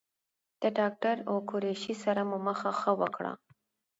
د 0.61 0.63
ډاکټر 0.77 1.15
او 1.29 1.35
قریشي 1.49 1.95
سره 2.03 2.21
مو 2.29 2.37
مخه 2.47 2.71
ښه 2.79 2.91
وکړه. 3.01 3.33